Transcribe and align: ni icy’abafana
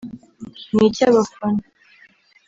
ni 0.73 0.83
icy’abafana 0.89 1.61